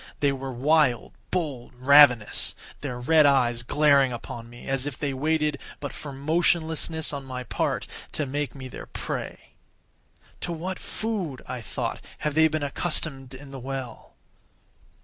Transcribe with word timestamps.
They 0.19 0.31
were 0.31 0.51
wild, 0.51 1.11
bold, 1.29 1.73
ravenous—their 1.75 2.99
red 3.01 3.27
eyes 3.27 3.61
glaring 3.61 4.11
upon 4.11 4.49
me 4.49 4.67
as 4.67 4.87
if 4.87 4.97
they 4.97 5.13
waited 5.13 5.59
but 5.79 5.93
for 5.93 6.11
motionlessness 6.11 7.13
on 7.13 7.23
my 7.23 7.43
part 7.43 7.85
to 8.13 8.25
make 8.25 8.55
me 8.55 8.67
their 8.67 8.87
prey. 8.87 9.53
"To 10.39 10.51
what 10.51 10.79
food," 10.79 11.43
I 11.45 11.61
thought, 11.61 12.01
"have 12.17 12.33
they 12.33 12.47
been 12.47 12.63
accustomed 12.63 13.35
in 13.35 13.51
the 13.51 13.59
well?" 13.59 14.15